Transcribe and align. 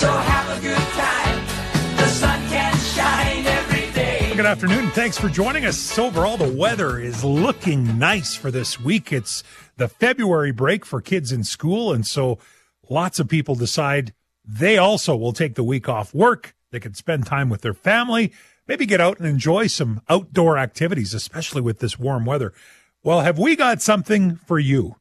So 0.00 0.10
have 0.10 0.56
a 0.56 0.62
good 0.62 0.78
time. 0.78 1.46
The 1.98 2.06
sun 2.06 2.40
can 2.48 2.74
shine 2.78 3.44
every 3.44 3.92
day. 3.92 4.34
Good 4.34 4.46
afternoon. 4.46 4.88
Thanks 4.92 5.18
for 5.18 5.28
joining 5.28 5.66
us. 5.66 5.98
Overall, 5.98 6.38
the 6.38 6.50
weather 6.50 6.98
is 6.98 7.22
looking 7.22 7.98
nice 7.98 8.34
for 8.34 8.50
this 8.50 8.80
week. 8.80 9.12
It's 9.12 9.44
the 9.76 9.88
February 9.88 10.52
break 10.52 10.86
for 10.86 11.02
kids 11.02 11.32
in 11.32 11.44
school. 11.44 11.92
And 11.92 12.06
so 12.06 12.38
lots 12.88 13.20
of 13.20 13.28
people 13.28 13.54
decide 13.54 14.14
they 14.42 14.78
also 14.78 15.14
will 15.14 15.34
take 15.34 15.54
the 15.54 15.62
week 15.62 15.86
off 15.86 16.14
work. 16.14 16.54
They 16.70 16.80
can 16.80 16.94
spend 16.94 17.26
time 17.26 17.50
with 17.50 17.60
their 17.60 17.74
family, 17.74 18.32
maybe 18.66 18.86
get 18.86 19.02
out 19.02 19.18
and 19.18 19.28
enjoy 19.28 19.66
some 19.66 20.00
outdoor 20.08 20.56
activities, 20.56 21.12
especially 21.12 21.60
with 21.60 21.80
this 21.80 21.98
warm 21.98 22.24
weather. 22.24 22.54
Well, 23.02 23.20
have 23.20 23.38
we 23.38 23.54
got 23.54 23.82
something 23.82 24.36
for 24.36 24.58
you? 24.58 24.96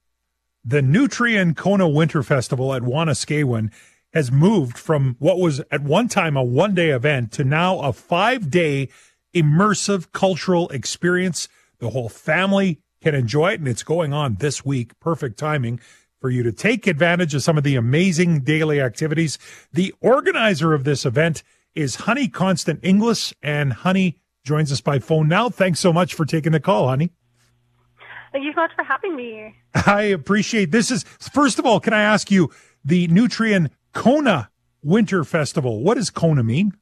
The 0.65 0.81
Nutrien 0.81 1.53
Kôna 1.53 1.89
Winter 1.89 2.21
Festival 2.21 2.73
at 2.73 2.81
Wanuskewin 2.81 3.71
has 4.13 4.31
moved 4.31 4.77
from 4.77 5.15
what 5.19 5.39
was 5.39 5.61
at 5.71 5.81
one 5.81 6.07
time 6.07 6.35
a 6.35 6.43
one 6.43 6.73
day 6.73 6.89
event 6.89 7.31
to 7.33 7.43
now 7.43 7.79
a 7.79 7.93
five 7.93 8.49
day 8.49 8.89
immersive 9.33 10.11
cultural 10.11 10.69
experience. 10.69 11.47
The 11.79 11.91
whole 11.91 12.09
family 12.09 12.81
can 13.01 13.15
enjoy 13.15 13.51
it, 13.51 13.59
and 13.59 13.67
it's 13.67 13.83
going 13.83 14.13
on 14.13 14.35
this 14.35 14.65
week. 14.65 14.99
Perfect 14.99 15.37
timing 15.37 15.79
for 16.19 16.29
you 16.29 16.43
to 16.43 16.51
take 16.51 16.85
advantage 16.87 17.33
of 17.33 17.43
some 17.43 17.57
of 17.57 17.63
the 17.63 17.75
amazing 17.75 18.41
daily 18.41 18.81
activities. 18.81 19.37
The 19.71 19.93
organizer 20.01 20.73
of 20.73 20.83
this 20.83 21.05
event 21.05 21.43
is 21.75 21.95
Honey 21.95 22.27
Constant 22.27 22.79
Inglis, 22.83 23.33
and 23.41 23.71
Honey 23.71 24.19
joins 24.43 24.71
us 24.71 24.81
by 24.81 24.99
phone 24.99 25.27
now. 25.27 25.49
Thanks 25.49 25.79
so 25.79 25.93
much 25.93 26.13
for 26.13 26.25
taking 26.25 26.51
the 26.51 26.59
call, 26.59 26.89
Honey. 26.89 27.11
Thank 28.31 28.45
you 28.45 28.51
so 28.53 28.61
much 28.61 28.71
for 28.75 28.83
having 28.83 29.15
me. 29.15 29.55
I 29.73 30.03
appreciate 30.03 30.71
this. 30.71 30.91
Is 30.91 31.03
first 31.03 31.57
of 31.59 31.65
all, 31.65 31.79
can 31.79 31.93
I 31.93 32.01
ask 32.01 32.29
you 32.29 32.51
the 32.83 33.07
Nutrien 33.07 33.69
Kôna 33.93 34.49
Winter 34.83 35.23
Festival? 35.23 35.81
What 35.81 35.95
does 35.95 36.09
Kôna 36.09 36.45
mean? 36.45 36.73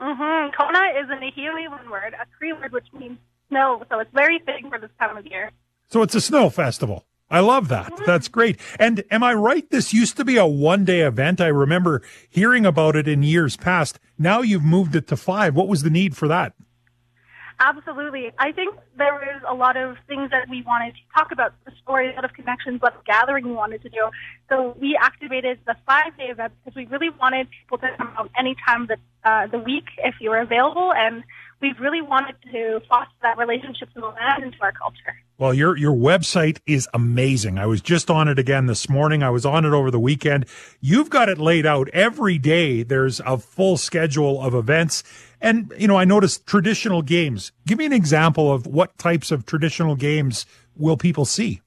Mm-hmm. 0.00 0.60
Kôna 0.60 1.02
is 1.02 1.10
a 1.10 1.14
Nihiliwan 1.14 1.90
word, 1.90 2.14
a 2.14 2.26
Cree 2.36 2.52
word 2.52 2.72
which 2.72 2.86
means 2.92 3.18
snow, 3.48 3.82
so 3.90 4.00
it's 4.00 4.12
very 4.12 4.38
fitting 4.40 4.68
for 4.68 4.78
this 4.78 4.90
time 4.98 5.16
of 5.16 5.26
year. 5.26 5.50
So 5.88 6.02
it's 6.02 6.14
a 6.14 6.20
snow 6.20 6.50
festival. 6.50 7.04
I 7.30 7.40
love 7.40 7.68
that. 7.68 7.92
That's 8.06 8.28
great. 8.28 8.58
And 8.78 9.04
am 9.10 9.22
I 9.22 9.34
right? 9.34 9.68
This 9.68 9.92
used 9.92 10.16
to 10.16 10.24
be 10.24 10.36
a 10.36 10.46
one 10.46 10.84
day 10.84 11.00
event. 11.00 11.40
I 11.40 11.48
remember 11.48 12.02
hearing 12.28 12.64
about 12.64 12.96
it 12.96 13.06
in 13.06 13.22
years 13.22 13.56
past. 13.56 13.98
Now 14.18 14.40
you've 14.40 14.64
moved 14.64 14.96
it 14.96 15.06
to 15.08 15.16
five. 15.16 15.54
What 15.54 15.68
was 15.68 15.82
the 15.82 15.90
need 15.90 16.16
for 16.16 16.26
that? 16.28 16.54
Absolutely. 17.60 18.30
I 18.38 18.52
think 18.52 18.76
there 18.96 19.14
was 19.14 19.42
a 19.48 19.54
lot 19.54 19.76
of 19.76 19.96
things 20.06 20.30
that 20.30 20.48
we 20.48 20.62
wanted 20.62 20.94
to 20.94 21.00
talk 21.12 21.32
about, 21.32 21.54
the 21.64 21.72
story, 21.82 22.12
a 22.12 22.14
lot 22.14 22.24
of 22.24 22.32
connections, 22.32 22.80
what 22.80 23.04
gathering 23.04 23.46
we 23.46 23.52
wanted 23.52 23.82
to 23.82 23.88
do. 23.88 24.10
So 24.48 24.76
we 24.80 24.96
activated 25.00 25.58
the 25.66 25.74
five 25.84 26.16
day 26.16 26.26
event 26.26 26.52
because 26.64 26.76
we 26.76 26.86
really 26.86 27.10
wanted 27.10 27.48
people 27.50 27.78
to 27.78 27.88
come 27.96 28.12
out 28.16 28.30
any 28.38 28.54
time 28.64 28.88
uh, 29.24 29.48
the 29.48 29.58
week 29.58 29.86
if 29.98 30.14
you 30.20 30.30
were 30.30 30.38
available. 30.38 30.92
And 30.94 31.24
we 31.60 31.74
really 31.80 32.00
wanted 32.00 32.36
to 32.52 32.80
foster 32.88 33.12
that 33.22 33.36
relationship 33.36 33.92
to 33.94 34.00
the 34.00 34.06
land 34.06 34.44
and 34.44 34.52
to 34.52 34.58
our 34.62 34.72
culture. 34.72 35.16
Well, 35.38 35.52
your 35.52 35.76
your 35.76 35.94
website 35.94 36.58
is 36.66 36.88
amazing. 36.94 37.58
I 37.58 37.66
was 37.66 37.80
just 37.80 38.10
on 38.10 38.28
it 38.28 38.38
again 38.38 38.66
this 38.66 38.88
morning. 38.88 39.22
I 39.22 39.30
was 39.30 39.44
on 39.44 39.64
it 39.64 39.72
over 39.72 39.90
the 39.90 39.98
weekend. 39.98 40.46
You've 40.80 41.10
got 41.10 41.28
it 41.28 41.38
laid 41.38 41.66
out 41.66 41.88
every 41.90 42.38
day. 42.38 42.82
There's 42.84 43.20
a 43.20 43.38
full 43.38 43.76
schedule 43.76 44.40
of 44.40 44.54
events. 44.54 45.02
And, 45.40 45.72
you 45.78 45.86
know, 45.86 45.96
I 45.96 46.04
noticed 46.04 46.46
traditional 46.46 47.02
games. 47.02 47.52
Give 47.66 47.78
me 47.78 47.86
an 47.86 47.92
example 47.92 48.52
of 48.52 48.66
what 48.66 48.96
types 48.98 49.30
of 49.30 49.46
traditional 49.46 49.94
games 49.94 50.46
will 50.76 50.96
people 50.96 51.24
see? 51.24 51.60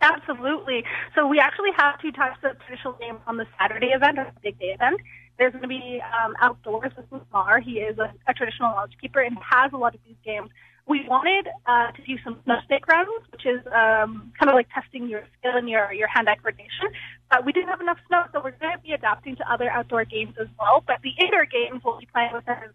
Absolutely. 0.00 0.84
So 1.14 1.26
we 1.26 1.38
actually 1.38 1.70
have 1.76 2.00
two 2.00 2.12
types 2.12 2.36
of 2.42 2.58
traditional 2.60 2.92
games 2.94 3.20
on 3.26 3.38
the 3.38 3.46
Saturday 3.58 3.88
event 3.88 4.18
or 4.18 4.24
the 4.24 4.40
big 4.42 4.58
day 4.58 4.74
event. 4.74 5.00
There's 5.38 5.52
going 5.52 5.62
to 5.62 5.68
be 5.68 6.00
um, 6.22 6.34
outdoors 6.40 6.92
with 6.96 7.06
Lamar. 7.10 7.60
He 7.60 7.78
is 7.78 7.98
a, 7.98 8.12
a 8.28 8.34
traditional 8.34 8.70
knowledge 8.70 8.92
keeper 9.00 9.20
and 9.20 9.36
has 9.38 9.72
a 9.72 9.76
lot 9.76 9.94
of 9.94 10.00
these 10.06 10.16
games. 10.24 10.50
We 10.86 11.06
wanted 11.08 11.48
uh, 11.66 11.92
to 11.92 12.02
do 12.02 12.16
some 12.22 12.40
stick 12.66 12.86
rounds, 12.86 13.08
which 13.32 13.46
is 13.46 13.60
um, 13.68 14.32
kind 14.38 14.48
of 14.48 14.54
like 14.54 14.68
testing 14.74 15.08
your 15.08 15.24
skill 15.38 15.56
and 15.56 15.68
your, 15.68 15.92
your 15.92 16.08
hand 16.08 16.28
eye 16.28 16.36
coordination. 16.36 16.92
But 17.30 17.46
we 17.46 17.52
didn't 17.52 17.68
have 17.68 17.80
enough 17.80 17.98
snow, 18.06 18.24
so 18.32 18.40
we're 18.44 18.52
going 18.52 18.76
to 18.76 18.82
be 18.82 18.92
adapting 18.92 19.36
to 19.36 19.50
other 19.50 19.70
outdoor 19.70 20.04
games 20.04 20.34
as 20.38 20.48
well. 20.58 20.84
But 20.86 21.00
the 21.02 21.12
indoor 21.18 21.46
games 21.46 21.82
we'll 21.84 21.98
be 21.98 22.08
playing 22.12 22.32
with 22.34 22.46
our 22.48 22.70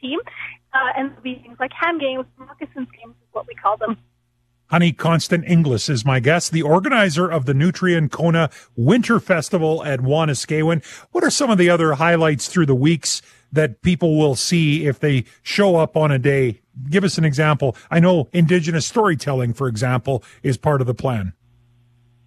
team, 0.00 0.18
uh, 0.72 0.92
and 0.96 1.10
there'll 1.10 1.22
be 1.22 1.34
things 1.42 1.58
like 1.60 1.72
hand 1.78 2.00
games, 2.00 2.24
moccasins 2.38 2.88
games 2.98 3.14
is 3.20 3.28
what 3.32 3.46
we 3.46 3.54
call 3.54 3.76
them. 3.76 3.98
Honey 4.72 4.92
Constant 4.92 5.44
Inglis 5.46 5.90
is 5.90 6.02
my 6.02 6.18
guest, 6.18 6.50
the 6.50 6.62
organizer 6.62 7.30
of 7.30 7.44
the 7.44 7.52
Nutrien 7.52 8.08
Kôna 8.08 8.50
Winter 8.74 9.20
Festival 9.20 9.84
at 9.84 10.00
Wanuskewin. 10.00 10.82
What 11.10 11.22
are 11.22 11.30
some 11.30 11.50
of 11.50 11.58
the 11.58 11.68
other 11.68 11.92
highlights 11.92 12.48
through 12.48 12.64
the 12.64 12.74
weeks 12.74 13.20
that 13.52 13.82
people 13.82 14.18
will 14.18 14.34
see 14.34 14.86
if 14.86 14.98
they 14.98 15.26
show 15.42 15.76
up 15.76 15.94
on 15.94 16.10
a 16.10 16.18
day? 16.18 16.61
Give 16.88 17.04
us 17.04 17.18
an 17.18 17.24
example. 17.24 17.76
I 17.90 18.00
know 18.00 18.28
Indigenous 18.32 18.86
storytelling, 18.86 19.52
for 19.52 19.68
example, 19.68 20.22
is 20.42 20.56
part 20.56 20.80
of 20.80 20.86
the 20.86 20.94
plan. 20.94 21.34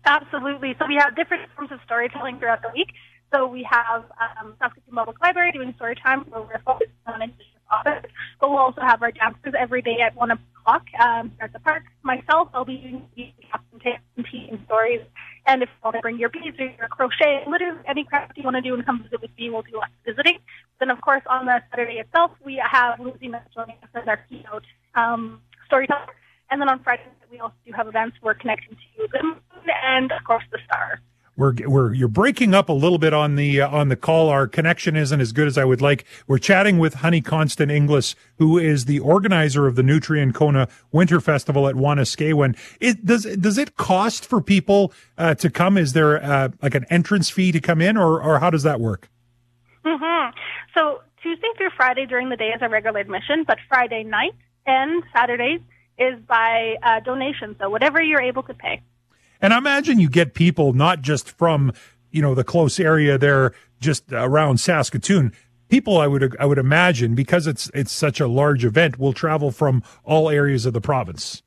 Absolutely. 0.06 0.76
So 0.78 0.86
we 0.88 0.96
have 0.96 1.16
different 1.16 1.50
forms 1.56 1.72
of 1.72 1.80
storytelling 1.84 2.38
throughout 2.40 2.62
the 2.62 2.70
week. 2.74 2.90
So 3.34 3.48
we 3.48 3.68
have 3.70 4.06
um, 4.40 4.56
Saskatoon 4.60 4.94
Public 4.94 5.20
Library 5.20 5.52
doing 5.52 5.74
story 5.76 5.96
time 5.96 6.22
where 6.30 6.42
we're 6.42 6.60
focused 6.60 6.92
on 7.08 7.22
Indigenous 7.22 7.48
authors, 7.72 8.04
but 8.40 8.50
we'll 8.50 8.60
also 8.60 8.82
have 8.82 9.02
our 9.02 9.12
dancers 9.12 9.54
every 9.58 9.82
day 9.82 9.98
at 10.06 10.16
1 10.16 10.32
o'clock 10.32 10.84
um, 11.04 11.32
at 11.40 11.52
the 11.52 11.60
park. 11.60 11.84
Myself, 12.04 12.50
I'll 12.54 12.66
be 12.66 12.78
doing 12.78 13.08
some 13.52 13.80
tips 13.80 14.04
and 14.16 14.26
tea 14.32 14.50
stories. 14.66 15.02
And 15.48 15.62
if 15.62 15.70
you 15.70 15.80
want 15.84 15.96
to 15.96 16.02
bring 16.02 16.18
your 16.18 16.30
beads 16.30 16.60
or 16.60 16.66
your 16.66 16.88
crochet, 16.90 17.44
literally 17.48 17.80
any 17.88 18.04
craft 18.04 18.36
you 18.36 18.44
want 18.44 18.56
to 18.56 18.62
do 18.62 18.74
and 18.74 18.86
come 18.86 19.04
visit 19.04 19.22
with 19.22 19.32
me, 19.38 19.50
we'll 19.50 19.62
do 19.62 19.76
lots 19.76 19.92
of 19.94 20.16
visiting. 20.16 20.40
Then, 20.80 20.90
of 20.90 21.02
course, 21.02 21.22
on 21.30 21.46
the 21.46 21.62
Saturday 21.70 22.00
itself, 22.00 22.32
we 22.44 22.62
have 22.72 23.00
Lucy 23.00 23.30
joining 23.54 23.78
us 23.84 23.90
as 23.94 24.08
our 24.08 24.18
keynote 24.28 24.66
um, 24.96 25.42
storyteller. 25.68 26.08
And 26.50 26.60
then 26.62 26.70
on 26.70 26.82
Friday, 26.84 27.04
we 27.32 27.40
also 27.40 27.56
do 27.66 27.74
have 27.74 27.88
events. 27.88 28.18
We're 28.22 28.34
connecting 28.34 28.76
to 28.76 29.08
the 29.12 29.24
moon 29.24 29.40
and, 29.84 30.12
of 30.12 30.24
course, 30.24 30.44
the 30.52 30.60
stars 30.66 31.00
we're 31.38 31.54
we're 31.66 31.94
you're 31.94 32.08
breaking 32.08 32.54
up 32.54 32.70
a 32.70 32.74
little 32.74 32.98
bit 32.98 33.14
on 33.14 33.36
the 33.36 33.62
uh, 33.62 33.70
on 33.70 33.90
the 33.90 33.96
call. 33.96 34.30
Our 34.30 34.48
connection 34.48 34.96
isn't 34.96 35.20
as 35.20 35.32
good 35.32 35.48
as 35.48 35.58
I 35.58 35.66
would 35.66 35.82
like. 35.82 36.06
We're 36.28 36.38
chatting 36.38 36.80
with 36.80 36.96
Honey 36.96 37.22
Constant 37.22 37.72
Inglis, 37.72 38.16
who 38.38 38.58
is 38.58 38.86
the 38.86 39.00
organizer 39.00 39.68
of 39.68 39.76
the 39.76 39.82
Nutrien 39.82 40.32
Kôna 40.32 40.70
Winter 40.92 41.20
Festival 41.20 41.68
at 41.68 41.76
Wanuskewin. 41.76 42.58
It 42.80 43.06
does 43.06 43.24
does 43.24 43.58
it 43.58 43.76
cost 43.76 44.26
for 44.26 44.42
people 44.42 44.94
uh, 45.18 45.36
to 45.36 45.50
come? 45.50 45.78
Is 45.78 45.94
there 45.94 46.24
uh, 46.24 46.50
like 46.62 46.76
an 46.76 46.86
entrance 46.90 47.30
fee 47.30 47.52
to 47.52 47.60
come 47.60 47.82
in, 47.82 47.98
or 47.98 48.22
or 48.22 48.40
how 48.40 48.50
does 48.50 48.64
that 48.64 48.80
work? 48.80 49.10
Mm-hmm. 49.86 50.38
So 50.74 51.02
Tuesday 51.22 51.48
through 51.58 51.72
Friday 51.76 52.06
during 52.06 52.30
the 52.30 52.38
day 52.38 52.50
is 52.50 52.62
a 52.62 52.70
regular 52.70 53.00
admission, 53.00 53.44
but 53.46 53.58
Friday 53.68 54.04
night 54.04 54.34
and 54.66 55.04
Saturdays 55.14 55.62
is 55.98 56.20
by 56.28 56.76
uh, 56.82 57.00
donation. 57.02 57.56
So 57.60 57.70
whatever 57.70 58.02
you're 58.02 58.22
able 58.22 58.44
to 58.44 58.54
pay. 58.54 58.82
And 59.46 59.54
I 59.54 59.60
imagine 59.60 60.00
you 60.00 60.10
get 60.10 60.34
people 60.34 60.74
not 60.74 61.04
just 61.04 61.30
from, 61.30 61.72
you 62.10 62.20
know, 62.20 62.34
the 62.34 62.44
close 62.44 62.80
area 62.80 63.16
there, 63.16 63.54
just 63.80 64.12
around 64.12 64.60
Saskatoon. 64.60 65.34
People, 65.70 66.00
I 66.00 66.08
would 66.08 66.36
I 66.40 66.48
would 66.48 66.58
imagine, 66.58 67.14
because 67.14 67.46
it's 67.46 67.70
it's 67.76 67.92
such 67.92 68.20
a 68.20 68.26
large 68.26 68.66
event, 68.66 68.98
will 68.98 69.14
travel 69.14 69.52
from 69.52 69.84
all 70.04 70.32
areas 70.32 70.66
of 70.66 70.74
the 70.74 70.82
province. 70.82 71.44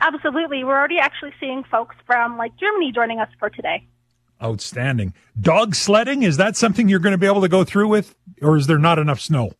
Absolutely, 0.00 0.62
we're 0.62 0.78
already 0.78 0.98
actually 1.00 1.32
seeing 1.40 1.64
folks 1.64 1.96
from 2.06 2.38
like 2.38 2.56
Germany 2.58 2.92
joining 2.94 3.18
us 3.18 3.28
for 3.40 3.50
today. 3.50 3.88
Outstanding. 4.40 5.14
Dog 5.40 5.74
sledding 5.74 6.22
is 6.22 6.36
that 6.36 6.54
something 6.54 6.88
you're 6.88 7.00
going 7.00 7.10
to 7.10 7.18
be 7.18 7.26
able 7.26 7.40
to 7.40 7.48
go 7.48 7.64
through 7.64 7.88
with, 7.88 8.14
or 8.40 8.56
is 8.56 8.68
there 8.68 8.78
not 8.78 9.00
enough 9.00 9.18
snow? 9.18 9.50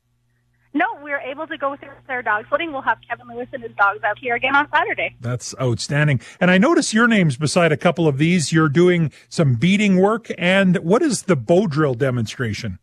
Able 1.44 1.50
to 1.50 1.58
go 1.58 1.70
with 1.72 1.80
their 2.06 2.22
dog 2.22 2.46
sledding. 2.48 2.72
We'll 2.72 2.80
have 2.80 2.96
Kevin 3.06 3.28
Lewis 3.28 3.48
and 3.52 3.62
his 3.62 3.72
dogs 3.72 4.02
out 4.02 4.18
here 4.18 4.34
again 4.34 4.56
on 4.56 4.66
Saturday. 4.70 5.14
That's 5.20 5.54
outstanding. 5.60 6.22
And 6.40 6.50
I 6.50 6.56
notice 6.56 6.94
your 6.94 7.06
name's 7.06 7.36
beside 7.36 7.70
a 7.70 7.76
couple 7.76 8.08
of 8.08 8.16
these. 8.16 8.50
You're 8.50 8.70
doing 8.70 9.12
some 9.28 9.56
beading 9.56 10.00
work. 10.00 10.28
And 10.38 10.78
what 10.78 11.02
is 11.02 11.24
the 11.24 11.36
bow 11.36 11.66
drill 11.66 11.92
demonstration? 11.92 12.78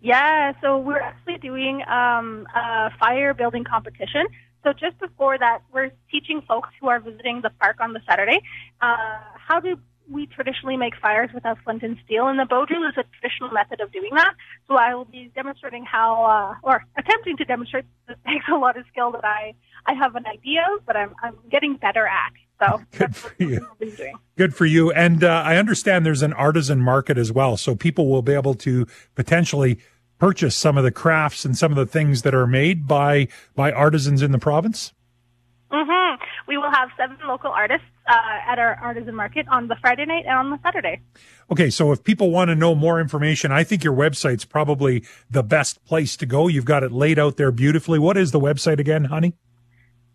Yeah, 0.00 0.52
so 0.60 0.78
we're 0.78 1.00
actually 1.00 1.38
doing 1.38 1.82
um, 1.88 2.46
a 2.54 2.90
fire 3.00 3.34
building 3.34 3.64
competition. 3.64 4.28
So 4.62 4.72
just 4.72 4.96
before 5.00 5.36
that, 5.36 5.62
we're 5.72 5.90
teaching 6.12 6.42
folks 6.46 6.68
who 6.80 6.88
are 6.88 7.00
visiting 7.00 7.40
the 7.42 7.50
park 7.60 7.78
on 7.80 7.92
the 7.92 8.00
Saturday 8.08 8.40
uh, 8.80 9.18
how 9.34 9.58
to 9.58 9.80
we 10.10 10.26
traditionally 10.26 10.76
make 10.76 10.94
fires 11.00 11.30
with 11.34 11.38
without 11.38 11.58
flint 11.64 11.82
and 11.82 11.96
steel, 12.04 12.28
and 12.28 12.38
the 12.38 12.44
bow 12.44 12.64
drill 12.64 12.82
is 12.84 12.94
a 12.96 13.04
traditional 13.20 13.50
method 13.50 13.80
of 13.80 13.92
doing 13.92 14.10
that. 14.14 14.34
So 14.66 14.76
I 14.76 14.94
will 14.94 15.04
be 15.04 15.30
demonstrating 15.34 15.84
how, 15.84 16.24
uh, 16.24 16.68
or 16.68 16.84
attempting 16.96 17.36
to 17.38 17.44
demonstrate. 17.44 17.84
This 18.08 18.16
takes 18.26 18.46
a 18.50 18.56
lot 18.56 18.78
of 18.78 18.86
skill 18.90 19.12
that 19.12 19.24
I 19.24 19.54
I 19.84 19.92
have 19.92 20.16
an 20.16 20.24
idea 20.26 20.64
of, 20.74 20.86
but 20.86 20.96
I'm 20.96 21.14
I'm 21.22 21.36
getting 21.50 21.76
better 21.76 22.06
at. 22.06 22.32
So 22.58 22.80
good 22.98 23.14
for 23.14 23.34
you. 23.38 23.66
Good 24.36 24.54
for 24.54 24.64
you. 24.64 24.90
And 24.92 25.22
uh, 25.22 25.42
I 25.44 25.56
understand 25.56 26.06
there's 26.06 26.22
an 26.22 26.32
artisan 26.32 26.80
market 26.80 27.18
as 27.18 27.30
well, 27.30 27.58
so 27.58 27.74
people 27.74 28.08
will 28.08 28.22
be 28.22 28.32
able 28.32 28.54
to 28.54 28.86
potentially 29.14 29.78
purchase 30.18 30.56
some 30.56 30.78
of 30.78 30.84
the 30.84 30.90
crafts 30.90 31.44
and 31.44 31.56
some 31.56 31.70
of 31.70 31.76
the 31.76 31.86
things 31.86 32.22
that 32.22 32.34
are 32.34 32.46
made 32.46 32.86
by 32.88 33.28
by 33.54 33.70
artisans 33.70 34.22
in 34.22 34.32
the 34.32 34.38
province. 34.38 34.94
Mm-hmm. 35.70 36.22
We 36.46 36.56
will 36.56 36.70
have 36.70 36.88
seven 36.96 37.18
local 37.26 37.50
artists 37.50 37.86
uh, 38.08 38.50
at 38.50 38.58
our 38.58 38.74
artisan 38.76 39.14
market 39.14 39.46
on 39.48 39.68
the 39.68 39.76
Friday 39.80 40.06
night 40.06 40.24
and 40.26 40.34
on 40.34 40.50
the 40.50 40.58
Saturday. 40.62 41.00
Okay, 41.50 41.70
so 41.70 41.92
if 41.92 42.02
people 42.02 42.30
want 42.30 42.48
to 42.48 42.54
know 42.54 42.74
more 42.74 43.00
information, 43.00 43.52
I 43.52 43.64
think 43.64 43.84
your 43.84 43.94
website's 43.94 44.44
probably 44.44 45.04
the 45.30 45.42
best 45.42 45.84
place 45.84 46.16
to 46.16 46.26
go. 46.26 46.48
You've 46.48 46.64
got 46.64 46.82
it 46.82 46.92
laid 46.92 47.18
out 47.18 47.36
there 47.36 47.52
beautifully. 47.52 47.98
What 47.98 48.16
is 48.16 48.32
the 48.32 48.40
website 48.40 48.78
again, 48.78 49.04
honey? 49.04 49.34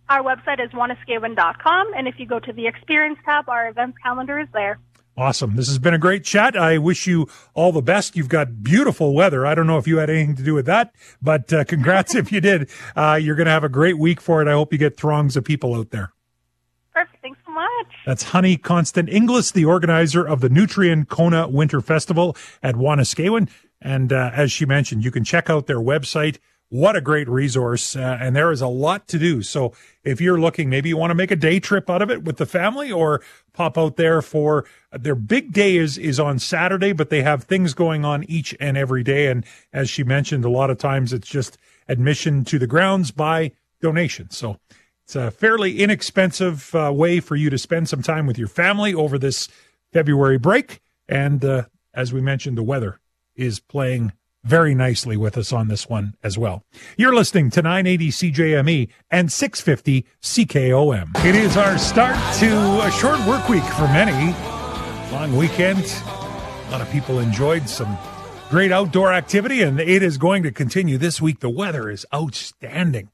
Our 0.10 0.22
website 0.22 0.64
is 0.64 0.72
wanuskewin.com, 0.72 1.94
and 1.96 2.08
if 2.08 2.16
you 2.20 2.26
go 2.26 2.40
to 2.40 2.52
the 2.52 2.68
experience 2.68 3.20
tab, 3.24 3.48
our 3.48 3.70
events 3.70 3.98
calendar 4.04 4.40
is 4.40 4.48
there. 4.54 4.80
Awesome. 5.16 5.56
This 5.56 5.68
has 5.68 5.78
been 5.78 5.94
a 5.94 6.00
great 6.00 6.24
chat. 6.24 6.58
I 6.58 6.80
wish 6.80 7.06
you 7.06 7.28
all 7.54 7.72
the 7.72 7.84
best. 7.84 8.16
You've 8.16 8.30
got 8.30 8.64
beautiful 8.64 9.14
weather. 9.14 9.46
I 9.46 9.54
don't 9.54 9.68
know 9.68 9.78
if 9.78 9.88
you 9.88 9.98
had 9.98 10.10
anything 10.10 10.36
to 10.38 10.44
do 10.44 10.56
with 10.56 10.66
that, 10.66 10.94
but 11.22 11.54
uh, 11.54 11.64
congrats 11.66 12.16
if 12.16 12.32
you 12.32 12.42
did. 12.42 12.70
Uh, 12.96 13.20
you're 13.22 13.36
going 13.36 13.46
to 13.46 13.52
have 13.52 13.64
a 13.64 13.70
great 13.70 14.00
week 14.00 14.20
for 14.20 14.42
it. 14.42 14.48
I 14.48 14.54
hope 14.54 14.74
you 14.74 14.80
get 14.80 14.98
throngs 14.98 15.38
of 15.38 15.44
people 15.46 15.76
out 15.76 15.92
there. 15.92 16.12
Perfect. 16.94 17.22
Thanks. 17.22 17.43
That's 18.06 18.24
Honey 18.24 18.58
Constant 18.58 19.10
Inglis, 19.10 19.52
the 19.52 19.66
organizer 19.66 20.26
of 20.26 20.42
the 20.42 20.50
Nutrien 20.50 21.06
Kôna 21.06 21.52
Winter 21.52 21.82
Festival 21.82 22.36
at 22.62 22.76
Wanuskewin. 22.76 23.50
And 23.82 24.12
uh, 24.12 24.32
as 24.34 24.52
she 24.52 24.66
mentioned, 24.66 25.04
you 25.04 25.12
can 25.12 25.24
check 25.24 25.50
out 25.50 25.68
their 25.68 25.80
website. 25.80 26.38
What 26.70 26.96
a 26.96 27.02
great 27.02 27.30
resource. 27.30 27.96
Uh, 27.96 28.18
and 28.20 28.36
there 28.36 28.52
is 28.52 28.62
a 28.62 28.68
lot 28.68 29.08
to 29.10 29.20
do. 29.20 29.44
So 29.44 29.74
if 30.04 30.20
you're 30.20 30.40
looking, 30.40 30.70
maybe 30.70 30.90
you 30.90 30.98
want 30.98 31.12
to 31.12 31.16
make 31.16 31.30
a 31.30 31.36
day 31.36 31.60
trip 31.60 31.90
out 31.90 32.02
of 32.02 32.10
it 32.10 32.24
with 32.24 32.38
the 32.38 32.46
family 32.46 32.92
or 32.92 33.22
pop 33.54 33.78
out 33.78 33.96
there 33.96 34.22
for 34.22 34.66
their 34.92 35.16
big 35.16 35.54
day 35.54 35.78
is, 35.78 35.98
is 35.98 36.20
on 36.20 36.40
Saturday, 36.40 36.92
but 36.92 37.10
they 37.10 37.22
have 37.22 37.44
things 37.44 37.74
going 37.74 38.04
on 38.04 38.24
each 38.24 38.56
and 38.60 38.76
every 38.76 39.04
day. 39.04 39.28
And 39.28 39.46
as 39.72 39.90
she 39.90 40.04
mentioned, 40.04 40.46
a 40.46 40.50
lot 40.50 40.72
of 40.72 40.80
times 40.80 41.14
it's 41.14 41.28
just 41.28 41.58
admission 41.88 42.44
to 42.46 42.58
the 42.58 42.68
grounds 42.68 43.12
by 43.12 43.52
donation. 43.80 44.32
So 44.32 44.58
it's 45.06 45.16
a 45.16 45.32
fairly 45.32 45.82
inexpensive 45.82 46.74
uh, 46.74 46.92
way 46.94 47.20
for 47.20 47.36
you 47.36 47.50
to 47.50 47.58
spend 47.58 47.90
some 47.90 48.02
time 48.02 48.26
with 48.26 48.38
your 48.38 48.48
family 48.48 48.94
over 48.94 49.18
this 49.18 49.50
February 49.92 50.38
break. 50.38 50.82
And 51.08 51.44
uh, 51.44 51.64
as 51.94 52.14
we 52.14 52.22
mentioned, 52.22 52.58
the 52.58 52.64
weather 52.64 53.00
is 53.36 53.60
playing 53.60 54.14
very 54.44 54.76
nicely 54.76 55.16
with 55.16 55.38
us 55.38 55.54
on 55.54 55.68
this 55.68 55.88
one 55.88 56.14
as 56.24 56.38
well. 56.38 56.64
You're 56.98 57.16
listening 57.16 57.50
to 57.52 57.62
980 57.62 58.10
CJME 58.10 58.90
and 59.10 59.32
650 59.32 60.06
CKOM. 60.22 61.26
It 61.26 61.36
is 61.36 61.56
our 61.58 61.78
start 61.78 62.16
to 62.40 62.82
a 62.86 62.92
short 62.92 63.26
work 63.26 63.48
week 63.48 63.64
for 63.64 63.88
many. 63.88 64.34
Long 65.12 65.36
weekend. 65.38 65.86
A 66.68 66.72
lot 66.72 66.82
of 66.82 66.90
people 66.92 67.20
enjoyed 67.20 67.70
some 67.70 67.98
great 68.50 68.72
outdoor 68.72 69.14
activity, 69.14 69.62
and 69.62 69.80
it 69.80 70.04
is 70.04 70.18
going 70.18 70.44
to 70.44 70.52
continue 70.52 70.98
this 70.98 71.22
week. 71.22 71.40
The 71.40 71.50
weather 71.50 71.90
is 71.90 72.06
outstanding. 72.14 73.10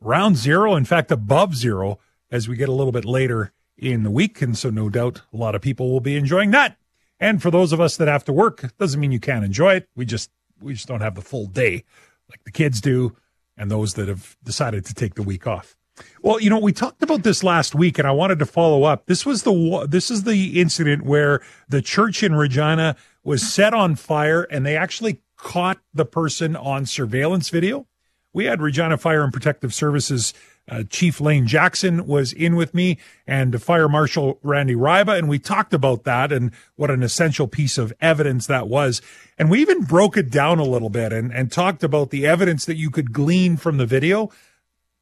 Round 0.00 0.36
zero, 0.36 0.74
in 0.74 0.84
fact, 0.84 1.10
above 1.10 1.54
zero 1.54 1.98
as 2.30 2.48
we 2.48 2.56
get 2.56 2.68
a 2.68 2.72
little 2.72 2.92
bit 2.92 3.04
later 3.04 3.52
in 3.76 4.02
the 4.02 4.10
week. 4.10 4.40
And 4.40 4.56
so, 4.56 4.70
no 4.70 4.88
doubt, 4.88 5.22
a 5.32 5.36
lot 5.36 5.54
of 5.54 5.62
people 5.62 5.90
will 5.90 6.00
be 6.00 6.16
enjoying 6.16 6.52
that. 6.52 6.76
And 7.18 7.42
for 7.42 7.50
those 7.50 7.72
of 7.72 7.80
us 7.80 7.96
that 7.98 8.08
have 8.08 8.24
to 8.24 8.32
work, 8.32 8.76
doesn't 8.78 8.98
mean 8.98 9.12
you 9.12 9.20
can't 9.20 9.44
enjoy 9.44 9.74
it. 9.74 9.88
We 9.94 10.06
just 10.06 10.30
we 10.60 10.74
just 10.74 10.88
don't 10.88 11.00
have 11.00 11.14
the 11.14 11.22
full 11.22 11.46
day 11.46 11.84
like 12.28 12.44
the 12.44 12.50
kids 12.50 12.80
do 12.80 13.16
and 13.56 13.70
those 13.70 13.94
that 13.94 14.08
have 14.08 14.36
decided 14.42 14.84
to 14.86 14.94
take 14.94 15.14
the 15.14 15.22
week 15.22 15.46
off. 15.46 15.76
Well, 16.22 16.40
you 16.40 16.48
know, 16.48 16.58
we 16.58 16.72
talked 16.72 17.02
about 17.02 17.22
this 17.22 17.42
last 17.42 17.74
week 17.74 17.98
and 17.98 18.08
I 18.08 18.12
wanted 18.12 18.38
to 18.38 18.46
follow 18.46 18.84
up. 18.84 19.06
This 19.06 19.26
was 19.26 19.42
the 19.42 19.86
this 19.88 20.10
is 20.10 20.22
the 20.22 20.60
incident 20.60 21.04
where 21.04 21.42
the 21.68 21.82
church 21.82 22.22
in 22.22 22.34
Regina 22.34 22.96
was 23.22 23.46
set 23.46 23.74
on 23.74 23.96
fire 23.96 24.42
and 24.44 24.64
they 24.64 24.76
actually 24.76 25.20
caught 25.36 25.78
the 25.92 26.06
person 26.06 26.56
on 26.56 26.86
surveillance 26.86 27.50
video. 27.50 27.86
We 28.32 28.44
had 28.44 28.62
Regina 28.62 28.96
Fire 28.96 29.22
and 29.22 29.32
Protective 29.32 29.74
Services 29.74 30.32
uh, 30.68 30.84
Chief 30.88 31.20
Layne 31.20 31.46
Jackson 31.46 32.06
was 32.06 32.32
in 32.32 32.54
with 32.54 32.74
me 32.74 32.98
and 33.26 33.60
Fire 33.60 33.88
Marshal 33.88 34.38
Randy 34.42 34.74
Ryba, 34.74 35.18
and 35.18 35.28
we 35.28 35.38
talked 35.38 35.74
about 35.74 36.04
that 36.04 36.30
and 36.30 36.52
what 36.76 36.90
an 36.90 37.02
essential 37.02 37.48
piece 37.48 37.76
of 37.76 37.92
evidence 38.00 38.46
that 38.46 38.68
was. 38.68 39.02
And 39.36 39.50
we 39.50 39.60
even 39.60 39.82
broke 39.82 40.16
it 40.16 40.30
down 40.30 40.60
a 40.60 40.64
little 40.64 40.90
bit 40.90 41.12
and, 41.12 41.32
and 41.32 41.50
talked 41.50 41.82
about 41.82 42.10
the 42.10 42.26
evidence 42.26 42.66
that 42.66 42.76
you 42.76 42.90
could 42.90 43.12
glean 43.12 43.56
from 43.56 43.78
the 43.78 43.86
video. 43.86 44.30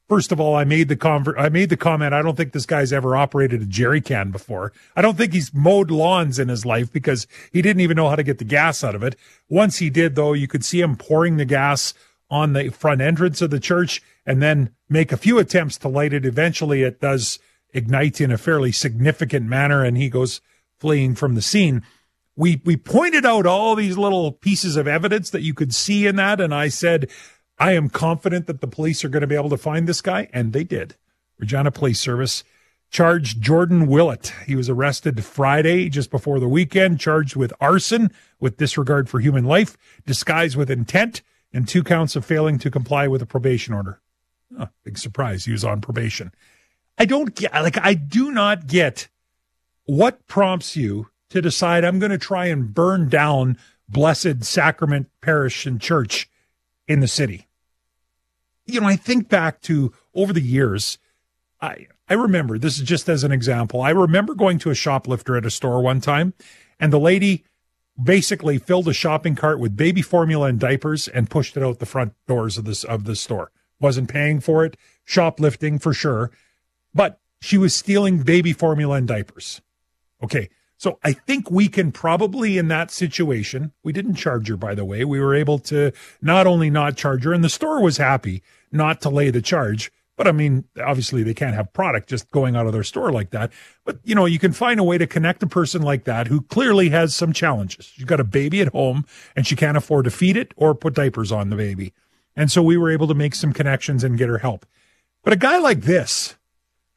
First 0.09 0.33
of 0.33 0.41
all, 0.41 0.57
I 0.57 0.65
made 0.65 0.89
the 0.89 0.97
conver- 0.97 1.39
I 1.39 1.51
made 1.51 1.69
the 1.69 1.77
comment. 1.77 2.15
I 2.15 2.23
don't 2.23 2.35
think 2.35 2.53
this 2.53 2.65
guy's 2.65 2.95
ever 2.95 3.15
operated 3.15 3.61
a 3.61 3.67
jerry 3.67 4.01
can 4.01 4.31
before. 4.31 4.73
I 4.97 5.03
don't 5.03 5.19
think 5.19 5.35
he's 5.35 5.53
mowed 5.53 5.91
lawns 5.91 6.39
in 6.39 6.49
his 6.49 6.65
life 6.65 6.91
because 6.91 7.27
he 7.53 7.61
didn't 7.61 7.81
even 7.81 7.97
know 7.97 8.09
how 8.09 8.17
to 8.17 8.23
get 8.23 8.39
the 8.39 8.45
gas 8.45 8.83
out 8.83 8.95
of 8.95 9.03
it. 9.03 9.17
Once 9.51 9.79
he 9.79 9.91
did, 9.91 10.15
though, 10.15 10.33
you 10.33 10.49
could 10.49 10.65
see 10.65 10.81
him 10.81 10.97
pouring 10.97 11.37
the 11.37 11.45
gas 11.45 11.93
on 12.31 12.53
the 12.53 12.71
front 12.71 13.01
entrance 13.01 13.41
of 13.41 13.51
the 13.51 13.61
church 13.61 14.03
and 14.27 14.43
then 14.43 14.71
make 14.89 15.13
a 15.13 15.17
few 15.17 15.39
attempts 15.39 15.79
to 15.79 15.89
light 15.89 16.13
it. 16.13 16.25
Eventually, 16.25 16.83
it 16.83 17.01
does 17.01 17.39
ignite 17.73 18.21
in 18.21 18.31
a 18.31 18.39
fairly 18.39 18.73
significant 18.73 19.47
manner, 19.47 19.85
and 19.85 19.97
he 19.97 20.09
goes 20.09 20.41
fleeing 20.79 21.15
from 21.15 21.35
the 21.35 21.43
scene. 21.43 21.83
We 22.37 22.63
we 22.65 22.77
pointed 22.77 23.27
out 23.27 23.47
all 23.47 23.75
these 23.75 23.99
little 23.99 24.33
pieces 24.33 24.77
of 24.77 24.87
evidence 24.87 25.31
that 25.31 25.43
you 25.43 25.55
could 25.55 25.75
see 25.75 26.07
in 26.07 26.17
that, 26.17 26.41
and 26.41 26.55
I 26.55 26.69
said, 26.69 27.11
I 27.59 27.73
am 27.73 27.89
confident 27.89 28.47
that 28.47 28.61
the 28.61 28.69
police 28.69 29.05
are 29.05 29.09
going 29.09 29.23
to 29.23 29.27
be 29.27 29.35
able 29.35 29.51
to 29.51 29.57
find 29.57 29.89
this 29.89 30.01
guy, 30.01 30.29
and 30.33 30.53
they 30.53 30.65
did. 30.65 30.95
Regina 31.39 31.71
Police 31.71 32.01
Service 32.01 32.45
charged 32.91 33.43
Jordan 33.43 33.87
Willett. 33.87 34.33
He 34.47 34.55
was 34.55 34.69
arrested 34.69 35.25
Friday 35.25 35.89
just 35.89 36.11
before 36.11 36.41
the 36.41 36.49
weekend, 36.49 37.01
charged 37.01 37.37
with 37.37 37.53
arson 37.61 38.11
with 38.41 38.57
disregard 38.57 39.09
for 39.09 39.21
human 39.21 39.45
life, 39.45 39.77
disguised 40.07 40.57
with 40.57 40.71
intent, 40.71 41.23
and 41.53 41.67
two 41.67 41.83
counts 41.83 42.17
of 42.17 42.25
failing 42.25 42.59
to 42.59 42.71
comply 42.71 43.09
with 43.09 43.23
a 43.23 43.27
probation 43.27 43.75
order. 43.75 44.01
Oh, 44.59 44.69
big 44.85 44.99
surprise. 44.99 45.45
He 45.45 45.53
was 45.53 45.65
on 45.65 45.81
probation. 45.81 46.33
I 46.99 47.05
don't 47.05 47.35
get, 47.35 47.53
like, 47.53 47.79
I 47.79 47.95
do 47.95 48.31
not 48.31 48.67
get 48.67 49.09
what 49.85 50.27
prompts 50.27 50.77
you 50.77 51.09
to 51.31 51.41
decide 51.41 51.85
I'm 51.85 51.99
going 51.99 52.11
to 52.11 52.19
try 52.19 52.47
and 52.47 52.75
burn 52.75 53.09
down 53.09 53.59
Blessed 53.89 54.45
Sacrament 54.45 55.09
Parish 55.21 55.67
and 55.67 55.81
Church 55.81 56.29
in 56.87 57.01
the 57.01 57.09
city. 57.09 57.47
You 58.67 58.81
know, 58.81 58.87
I 58.87 58.97
think 58.97 59.29
back 59.29 59.61
to 59.63 59.93
over 60.15 60.33
the 60.33 60.43
years, 60.43 60.99
I, 61.61 61.87
I 62.09 62.15
remember 62.15 62.59
this 62.59 62.79
is 62.79 62.85
just 62.85 63.09
as 63.09 63.25
an 63.25 63.33
example. 63.33 63.81
I 63.81 63.91
remember 63.91 64.35
going 64.35 64.59
to 64.61 64.71
a 64.71 64.75
shoplifter 64.75 65.37
at 65.37 65.47
a 65.47 65.51
store 65.51 65.81
one 65.81 66.01
time 66.01 66.35
and 66.79 66.93
the 66.93 67.01
lady 67.01 67.45
basically 68.03 68.59
filled 68.59 68.89
a 68.89 68.93
shopping 68.93 69.35
cart 69.35 69.59
with 69.59 69.77
baby 69.77 70.03
formula 70.03 70.49
and 70.49 70.61
diapers 70.61 71.09
and 71.09 71.31
pushed 71.31 71.57
it 71.57 71.63
out 71.63 71.79
the 71.79 71.87
front 71.87 72.15
doors 72.27 72.57
of 72.57 72.65
this 72.65 72.85
of 72.85 73.05
the 73.05 73.17
store 73.17 73.51
wasn't 73.81 74.09
paying 74.09 74.41
for 74.41 74.65
it, 74.65 74.77
shoplifting 75.05 75.79
for 75.79 75.93
sure, 75.93 76.31
but 76.95 77.21
she 77.41 77.57
was 77.57 77.75
stealing 77.75 78.23
baby 78.23 78.53
formula 78.53 78.97
and 78.97 79.09
diapers. 79.09 79.61
Okay. 80.23 80.51
So 80.77 80.99
I 81.03 81.13
think 81.13 81.51
we 81.51 81.69
can 81.69 81.91
probably 81.91 82.57
in 82.57 82.69
that 82.69 82.93
situation, 82.93 83.73
we 83.83 83.93
didn't 83.93 84.15
charge 84.15 84.49
her, 84.49 84.57
by 84.57 84.77
the 84.77 84.85
way. 84.85 85.05
We 85.05 85.19
were 85.19 85.35
able 85.35 85.59
to 85.61 85.93
not 86.23 86.47
only 86.47 86.71
not 86.71 86.97
charge 86.97 87.25
her 87.25 87.33
and 87.33 87.43
the 87.43 87.49
store 87.49 87.83
was 87.83 87.97
happy 87.97 88.43
not 88.71 89.01
to 89.01 89.09
lay 89.09 89.31
the 89.31 89.43
charge. 89.43 89.91
But 90.19 90.27
I 90.27 90.33
mean, 90.33 90.65
obviously 90.85 91.23
they 91.23 91.33
can't 91.33 91.55
have 91.55 91.73
product 91.73 92.09
just 92.09 92.29
going 92.33 92.57
out 92.57 92.67
of 92.67 92.73
their 92.73 92.83
store 92.83 93.13
like 93.13 93.31
that. 93.31 93.53
But 93.85 94.01
you 94.03 94.17
know, 94.17 94.27
you 94.27 94.41
can 94.41 94.53
find 94.53 94.81
a 94.81 94.85
way 94.85 94.99
to 94.99 95.07
connect 95.07 95.45
a 95.45 95.47
person 95.47 95.81
like 95.81 96.05
that 96.05 96.27
who 96.27 96.41
clearly 96.43 96.89
has 96.89 97.15
some 97.15 97.33
challenges. 97.33 97.87
She's 97.87 98.05
got 98.05 98.19
a 98.19 98.25
baby 98.25 98.61
at 98.61 98.73
home 98.73 99.07
and 99.37 99.47
she 99.47 99.55
can't 99.55 99.77
afford 99.77 100.07
to 100.07 100.11
feed 100.11 100.37
it 100.37 100.53
or 100.57 100.75
put 100.75 100.95
diapers 100.95 101.31
on 101.31 101.51
the 101.51 101.57
baby. 101.57 101.93
And 102.35 102.51
so 102.51 102.65
we 102.65 102.77
were 102.77 102.91
able 102.91 103.07
to 103.07 103.15
make 103.15 103.37
some 103.37 103.53
connections 103.53 104.03
and 104.03 104.19
get 104.19 104.29
her 104.29 104.39
help. 104.39 104.67
But 105.23 105.35
a 105.35 105.37
guy 105.37 105.59
like 105.59 105.83
this, 105.83 106.37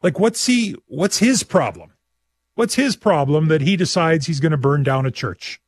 like 0.01 0.19
what's 0.19 0.47
he, 0.47 0.75
what's 0.87 1.19
his 1.19 1.43
problem? 1.43 1.93
What's 2.55 2.73
his 2.73 2.95
problem 2.95 3.49
that 3.49 3.61
he 3.61 3.77
decides 3.77 4.25
he's 4.25 4.39
going 4.39 4.51
to 4.51 4.57
burn 4.57 4.81
down 4.81 5.05
a 5.05 5.11
church? 5.11 5.61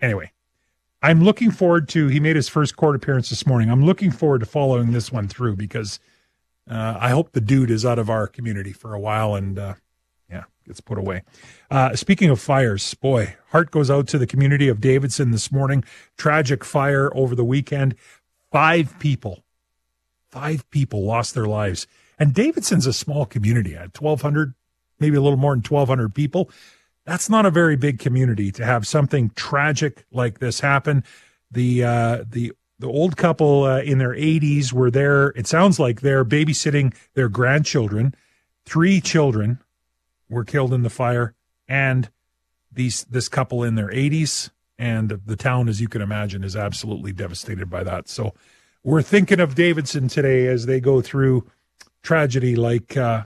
Anyway, 0.00 0.32
I'm 1.02 1.22
looking 1.22 1.50
forward 1.50 1.86
to, 1.90 2.08
he 2.08 2.18
made 2.18 2.36
his 2.36 2.48
first 2.48 2.76
court 2.76 2.96
appearance 2.96 3.28
this 3.28 3.46
morning. 3.46 3.70
I'm 3.70 3.84
looking 3.84 4.10
forward 4.10 4.38
to 4.38 4.46
following 4.46 4.92
this 4.92 5.12
one 5.12 5.28
through 5.28 5.56
because 5.56 6.00
uh, 6.68 6.98
I 7.00 7.10
hope 7.10 7.32
the 7.32 7.40
dude 7.40 7.70
is 7.70 7.84
out 7.84 7.98
of 7.98 8.10
our 8.10 8.26
community 8.26 8.72
for 8.72 8.94
a 8.94 9.00
while 9.00 9.34
and, 9.34 9.58
uh, 9.58 9.74
yeah, 10.28 10.44
gets 10.66 10.80
put 10.80 10.98
away. 10.98 11.22
Uh, 11.70 11.94
speaking 11.94 12.30
of 12.30 12.40
fires, 12.40 12.94
boy, 12.94 13.36
heart 13.50 13.70
goes 13.70 13.90
out 13.90 14.08
to 14.08 14.18
the 14.18 14.26
community 14.26 14.68
of 14.68 14.80
Davidson 14.80 15.30
this 15.30 15.52
morning. 15.52 15.84
Tragic 16.16 16.64
fire 16.64 17.14
over 17.16 17.34
the 17.34 17.44
weekend. 17.44 17.94
Five 18.50 18.98
people, 18.98 19.44
five 20.28 20.68
people 20.70 21.04
lost 21.04 21.34
their 21.34 21.46
lives. 21.46 21.86
And 22.18 22.32
Davidson's 22.32 22.86
a 22.86 22.92
small 22.92 23.26
community, 23.26 23.74
at 23.74 24.00
1,200, 24.00 24.54
maybe 24.98 25.16
a 25.16 25.20
little 25.20 25.38
more 25.38 25.52
than 25.52 25.62
1,200 25.62 26.14
people. 26.14 26.50
That's 27.04 27.30
not 27.30 27.46
a 27.46 27.50
very 27.50 27.76
big 27.76 27.98
community 27.98 28.50
to 28.52 28.64
have 28.64 28.86
something 28.86 29.30
tragic 29.36 30.04
like 30.10 30.38
this 30.40 30.60
happen. 30.60 31.04
The 31.50 31.84
uh, 31.84 32.24
the 32.28 32.52
the 32.78 32.88
old 32.88 33.16
couple 33.16 33.64
uh, 33.64 33.80
in 33.80 33.98
their 33.98 34.14
80s 34.14 34.72
were 34.72 34.90
there. 34.90 35.28
It 35.28 35.46
sounds 35.46 35.78
like 35.78 36.00
they're 36.00 36.24
babysitting 36.24 36.94
their 37.14 37.28
grandchildren. 37.28 38.14
Three 38.64 39.00
children 39.00 39.60
were 40.28 40.44
killed 40.44 40.74
in 40.74 40.82
the 40.82 40.90
fire, 40.90 41.34
and 41.68 42.10
these 42.72 43.04
this 43.04 43.28
couple 43.28 43.62
in 43.62 43.74
their 43.74 43.88
80s 43.88 44.50
and 44.78 45.20
the 45.24 45.36
town, 45.36 45.68
as 45.68 45.80
you 45.80 45.88
can 45.88 46.02
imagine, 46.02 46.44
is 46.44 46.56
absolutely 46.56 47.12
devastated 47.12 47.70
by 47.70 47.82
that. 47.84 48.08
So 48.08 48.34
we're 48.82 49.02
thinking 49.02 49.40
of 49.40 49.54
Davidson 49.54 50.08
today 50.08 50.46
as 50.46 50.66
they 50.66 50.80
go 50.80 51.00
through 51.00 51.46
tragedy 52.02 52.56
like 52.56 52.96
uh, 52.96 53.24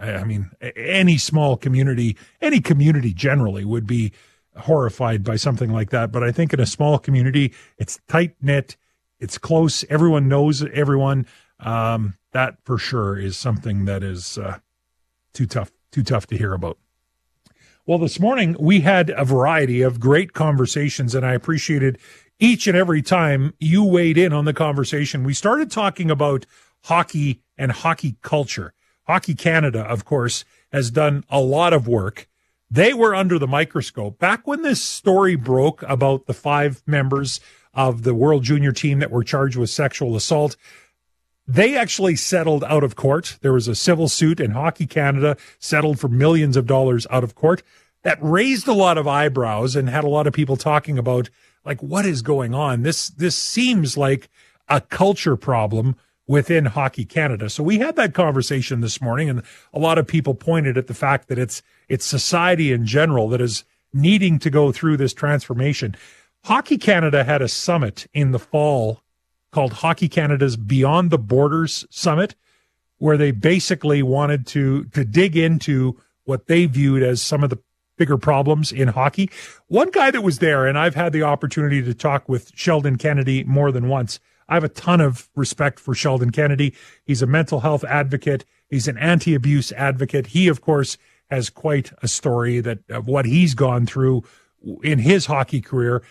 I 0.00 0.24
mean, 0.24 0.50
any 0.60 1.18
small 1.18 1.56
community, 1.56 2.16
any 2.40 2.60
community 2.60 3.12
generally 3.12 3.64
would 3.64 3.86
be 3.86 4.12
horrified 4.58 5.24
by 5.24 5.36
something 5.36 5.70
like 5.70 5.90
that. 5.90 6.12
But 6.12 6.22
I 6.22 6.32
think 6.32 6.52
in 6.52 6.60
a 6.60 6.66
small 6.66 6.98
community, 6.98 7.52
it's 7.78 8.00
tight 8.08 8.34
knit, 8.40 8.76
it's 9.18 9.38
close, 9.38 9.84
everyone 9.88 10.28
knows 10.28 10.64
everyone. 10.72 11.26
Um, 11.58 12.14
that 12.32 12.58
for 12.64 12.76
sure 12.76 13.18
is 13.18 13.36
something 13.36 13.86
that 13.86 14.02
is 14.02 14.36
uh, 14.36 14.58
too 15.32 15.46
tough, 15.46 15.72
too 15.90 16.02
tough 16.02 16.26
to 16.26 16.36
hear 16.36 16.52
about. 16.52 16.78
Well, 17.86 17.98
this 17.98 18.18
morning 18.18 18.56
we 18.58 18.80
had 18.80 19.10
a 19.10 19.24
variety 19.24 19.80
of 19.80 20.00
great 20.00 20.32
conversations, 20.32 21.14
and 21.14 21.24
I 21.24 21.34
appreciated 21.34 21.98
each 22.38 22.66
and 22.66 22.76
every 22.76 23.00
time 23.00 23.54
you 23.58 23.84
weighed 23.84 24.18
in 24.18 24.32
on 24.32 24.44
the 24.44 24.52
conversation. 24.52 25.24
We 25.24 25.34
started 25.34 25.70
talking 25.70 26.10
about 26.10 26.46
hockey 26.84 27.42
and 27.56 27.72
hockey 27.72 28.16
culture. 28.22 28.72
Hockey 29.06 29.34
Canada, 29.34 29.82
of 29.82 30.04
course, 30.04 30.44
has 30.72 30.90
done 30.90 31.24
a 31.30 31.40
lot 31.40 31.72
of 31.72 31.86
work. 31.86 32.28
They 32.70 32.92
were 32.92 33.14
under 33.14 33.38
the 33.38 33.46
microscope 33.46 34.18
back 34.18 34.46
when 34.46 34.62
this 34.62 34.82
story 34.82 35.36
broke 35.36 35.82
about 35.82 36.26
the 36.26 36.34
five 36.34 36.82
members 36.86 37.40
of 37.72 38.02
the 38.02 38.14
World 38.14 38.42
Junior 38.42 38.72
team 38.72 38.98
that 38.98 39.10
were 39.10 39.22
charged 39.22 39.56
with 39.56 39.70
sexual 39.70 40.16
assault. 40.16 40.56
They 41.46 41.76
actually 41.76 42.16
settled 42.16 42.64
out 42.64 42.82
of 42.82 42.96
court. 42.96 43.38
There 43.40 43.52
was 43.52 43.68
a 43.68 43.76
civil 43.76 44.08
suit 44.08 44.40
in 44.40 44.50
Hockey 44.50 44.86
Canada, 44.86 45.36
settled 45.60 46.00
for 46.00 46.08
millions 46.08 46.56
of 46.56 46.66
dollars 46.66 47.06
out 47.10 47.22
of 47.22 47.36
court. 47.36 47.62
That 48.02 48.18
raised 48.20 48.66
a 48.66 48.72
lot 48.72 48.98
of 48.98 49.06
eyebrows 49.06 49.76
and 49.76 49.88
had 49.88 50.04
a 50.04 50.08
lot 50.08 50.26
of 50.26 50.32
people 50.32 50.56
talking 50.56 50.98
about 50.98 51.28
like 51.64 51.82
what 51.82 52.06
is 52.06 52.22
going 52.22 52.54
on. 52.54 52.82
This 52.82 53.08
this 53.10 53.36
seems 53.36 53.96
like 53.96 54.28
a 54.68 54.80
culture 54.80 55.36
problem 55.36 55.96
within 56.26 56.66
Hockey 56.66 57.04
Canada. 57.04 57.48
So 57.48 57.62
we 57.62 57.78
had 57.78 57.94
that 57.96 58.14
conversation 58.14 58.80
this 58.80 59.00
morning 59.00 59.28
and 59.30 59.42
a 59.72 59.78
lot 59.78 59.98
of 59.98 60.06
people 60.06 60.34
pointed 60.34 60.76
at 60.76 60.88
the 60.88 60.94
fact 60.94 61.28
that 61.28 61.38
it's 61.38 61.62
it's 61.88 62.04
society 62.04 62.72
in 62.72 62.86
general 62.86 63.28
that 63.28 63.40
is 63.40 63.64
needing 63.92 64.38
to 64.40 64.50
go 64.50 64.72
through 64.72 64.96
this 64.96 65.14
transformation. 65.14 65.96
Hockey 66.44 66.78
Canada 66.78 67.24
had 67.24 67.42
a 67.42 67.48
summit 67.48 68.06
in 68.12 68.32
the 68.32 68.38
fall 68.38 69.02
called 69.52 69.74
Hockey 69.74 70.08
Canada's 70.08 70.56
Beyond 70.56 71.10
the 71.10 71.18
Borders 71.18 71.86
Summit 71.90 72.34
where 72.98 73.16
they 73.16 73.30
basically 73.30 74.02
wanted 74.02 74.46
to 74.46 74.84
to 74.84 75.04
dig 75.04 75.36
into 75.36 76.00
what 76.24 76.46
they 76.46 76.66
viewed 76.66 77.02
as 77.02 77.22
some 77.22 77.44
of 77.44 77.50
the 77.50 77.58
bigger 77.96 78.18
problems 78.18 78.72
in 78.72 78.88
hockey. 78.88 79.30
One 79.68 79.90
guy 79.90 80.10
that 80.10 80.22
was 80.22 80.38
there 80.38 80.66
and 80.66 80.78
I've 80.78 80.94
had 80.94 81.12
the 81.12 81.22
opportunity 81.22 81.82
to 81.82 81.94
talk 81.94 82.28
with 82.28 82.52
Sheldon 82.54 82.96
Kennedy 82.96 83.44
more 83.44 83.72
than 83.72 83.88
once 83.88 84.20
I 84.48 84.54
have 84.54 84.64
a 84.64 84.68
ton 84.68 85.00
of 85.00 85.28
respect 85.34 85.80
for 85.80 85.94
Sheldon 85.94 86.30
Kennedy. 86.30 86.74
He's 87.04 87.22
a 87.22 87.26
mental 87.26 87.60
health 87.60 87.84
advocate. 87.84 88.44
He's 88.68 88.88
an 88.88 88.98
anti-abuse 88.98 89.72
advocate. 89.72 90.28
He, 90.28 90.48
of 90.48 90.60
course, 90.60 90.98
has 91.30 91.50
quite 91.50 91.92
a 92.02 92.08
story 92.08 92.60
that 92.60 92.78
of 92.88 93.06
what 93.06 93.24
he's 93.24 93.54
gone 93.54 93.86
through 93.86 94.24
in 94.82 94.98
his 94.98 95.26
hockey 95.26 95.60
career, 95.60 96.02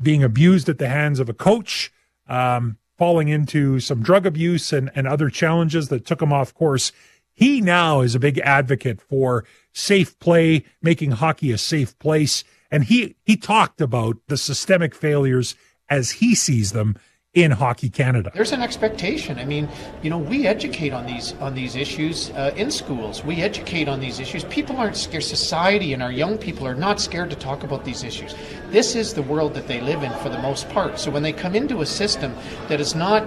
being 0.00 0.22
abused 0.22 0.68
at 0.68 0.78
the 0.78 0.88
hands 0.88 1.20
of 1.20 1.28
a 1.28 1.34
coach, 1.34 1.92
um, 2.28 2.78
falling 2.98 3.28
into 3.28 3.80
some 3.80 4.02
drug 4.02 4.26
abuse 4.26 4.72
and, 4.72 4.90
and 4.94 5.06
other 5.06 5.28
challenges 5.28 5.88
that 5.88 6.06
took 6.06 6.22
him 6.22 6.32
off 6.32 6.54
course. 6.54 6.92
He 7.32 7.60
now 7.60 8.00
is 8.00 8.14
a 8.14 8.20
big 8.20 8.38
advocate 8.38 9.00
for 9.00 9.44
safe 9.72 10.18
play, 10.18 10.64
making 10.82 11.12
hockey 11.12 11.50
a 11.50 11.58
safe 11.58 11.98
place. 11.98 12.44
And 12.70 12.84
he, 12.84 13.16
he 13.24 13.36
talked 13.36 13.80
about 13.80 14.16
the 14.28 14.36
systemic 14.36 14.94
failures 14.94 15.54
as 15.88 16.12
he 16.12 16.34
sees 16.34 16.72
them 16.72 16.96
in 17.34 17.50
Hockey 17.50 17.88
Canada. 17.88 18.30
There's 18.34 18.52
an 18.52 18.60
expectation. 18.60 19.38
I 19.38 19.46
mean, 19.46 19.66
you 20.02 20.10
know, 20.10 20.18
we 20.18 20.46
educate 20.46 20.92
on 20.92 21.06
these 21.06 21.32
on 21.40 21.54
these 21.54 21.76
issues 21.76 22.30
uh, 22.30 22.52
in 22.56 22.70
schools. 22.70 23.24
We 23.24 23.42
educate 23.42 23.88
on 23.88 24.00
these 24.00 24.20
issues. 24.20 24.44
People 24.44 24.76
aren't 24.76 24.96
scared. 24.96 25.24
Society 25.24 25.94
and 25.94 26.02
our 26.02 26.12
young 26.12 26.36
people 26.36 26.66
are 26.66 26.74
not 26.74 27.00
scared 27.00 27.30
to 27.30 27.36
talk 27.36 27.62
about 27.62 27.86
these 27.86 28.04
issues. 28.04 28.34
This 28.70 28.94
is 28.94 29.14
the 29.14 29.22
world 29.22 29.54
that 29.54 29.66
they 29.66 29.80
live 29.80 30.02
in 30.02 30.12
for 30.22 30.28
the 30.28 30.38
most 30.40 30.68
part. 30.68 30.98
So 30.98 31.10
when 31.10 31.22
they 31.22 31.32
come 31.32 31.54
into 31.54 31.80
a 31.80 31.86
system 31.86 32.34
that 32.68 32.80
is 32.80 32.94
not 32.94 33.26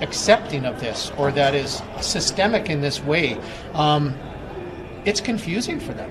accepting 0.00 0.64
of 0.64 0.80
this 0.80 1.12
or 1.16 1.30
that 1.30 1.54
is 1.54 1.80
systemic 2.00 2.68
in 2.68 2.80
this 2.80 3.00
way, 3.04 3.38
um, 3.74 4.16
it's 5.04 5.20
confusing 5.20 5.78
for 5.78 5.92
them. 5.92 6.10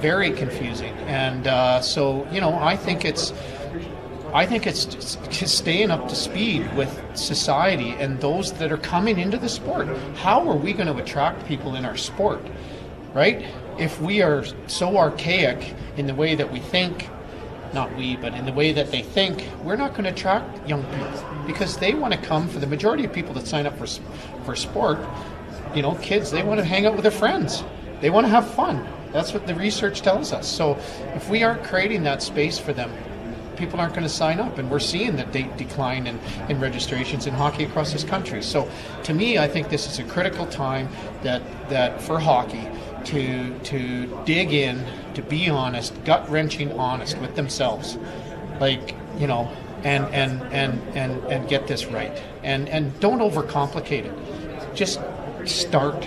Very 0.00 0.32
confusing. 0.32 0.92
And 1.06 1.46
uh, 1.46 1.80
so, 1.80 2.26
you 2.32 2.40
know, 2.40 2.54
I 2.54 2.76
think 2.76 3.04
it's 3.04 3.32
I 4.32 4.46
think 4.46 4.66
it's 4.66 5.18
staying 5.28 5.90
up 5.90 6.08
to 6.08 6.14
speed 6.14 6.74
with 6.74 6.98
society 7.14 7.90
and 7.90 8.18
those 8.18 8.52
that 8.54 8.72
are 8.72 8.78
coming 8.78 9.18
into 9.18 9.36
the 9.36 9.48
sport. 9.48 9.88
How 10.16 10.48
are 10.48 10.56
we 10.56 10.72
going 10.72 10.86
to 10.86 10.96
attract 10.96 11.46
people 11.46 11.74
in 11.74 11.84
our 11.84 11.98
sport, 11.98 12.40
right? 13.12 13.44
If 13.78 14.00
we 14.00 14.22
are 14.22 14.42
so 14.68 14.96
archaic 14.96 15.74
in 15.98 16.06
the 16.06 16.14
way 16.14 16.34
that 16.34 16.50
we 16.50 16.60
think, 16.60 17.10
not 17.74 17.94
we, 17.94 18.16
but 18.16 18.32
in 18.32 18.46
the 18.46 18.54
way 18.54 18.72
that 18.72 18.90
they 18.90 19.02
think, 19.02 19.46
we're 19.62 19.76
not 19.76 19.90
going 19.90 20.04
to 20.04 20.10
attract 20.10 20.66
young 20.66 20.82
people 20.84 21.44
because 21.46 21.76
they 21.76 21.92
want 21.92 22.14
to 22.14 22.20
come. 22.20 22.48
For 22.48 22.58
the 22.58 22.66
majority 22.66 23.04
of 23.04 23.12
people 23.12 23.34
that 23.34 23.46
sign 23.46 23.66
up 23.66 23.76
for 23.76 23.86
for 24.44 24.56
sport, 24.56 24.98
you 25.74 25.82
know, 25.82 25.94
kids 25.96 26.30
they 26.30 26.42
want 26.42 26.58
to 26.58 26.64
hang 26.64 26.86
out 26.86 26.94
with 26.94 27.02
their 27.02 27.10
friends. 27.10 27.64
They 28.00 28.08
want 28.08 28.24
to 28.24 28.30
have 28.30 28.48
fun. 28.54 28.86
That's 29.12 29.34
what 29.34 29.46
the 29.46 29.54
research 29.54 30.00
tells 30.00 30.32
us. 30.32 30.48
So 30.48 30.78
if 31.14 31.28
we 31.28 31.42
aren't 31.42 31.64
creating 31.64 32.02
that 32.04 32.22
space 32.22 32.58
for 32.58 32.72
them, 32.72 32.90
people 33.62 33.78
aren't 33.78 33.94
going 33.94 34.02
to 34.02 34.12
sign 34.12 34.40
up, 34.40 34.58
and 34.58 34.68
we're 34.68 34.80
seeing 34.80 35.14
the 35.14 35.22
de- 35.24 35.50
decline 35.56 36.08
in, 36.08 36.18
in 36.48 36.58
registrations 36.58 37.28
in 37.28 37.32
hockey 37.32 37.62
across 37.62 37.92
this 37.92 38.02
country. 38.02 38.42
So, 38.42 38.68
to 39.04 39.14
me, 39.14 39.38
I 39.38 39.46
think 39.46 39.68
this 39.68 39.86
is 39.86 40.00
a 40.00 40.04
critical 40.04 40.46
time 40.46 40.88
that 41.22 41.42
that 41.68 42.02
for 42.02 42.18
hockey 42.18 42.68
to 43.04 43.56
to 43.60 44.24
dig 44.24 44.52
in, 44.52 44.84
to 45.14 45.22
be 45.22 45.48
honest, 45.48 45.92
gut 46.04 46.28
wrenching 46.28 46.72
honest 46.72 47.16
with 47.18 47.36
themselves, 47.36 47.98
like 48.58 48.96
you 49.16 49.28
know, 49.28 49.48
and 49.84 50.04
and 50.06 50.42
and 50.52 50.96
and 50.96 51.24
and 51.32 51.48
get 51.48 51.68
this 51.68 51.86
right, 51.86 52.20
and 52.42 52.68
and 52.68 52.98
don't 52.98 53.20
overcomplicate 53.20 54.06
it. 54.06 54.74
Just 54.74 55.00
start. 55.44 56.04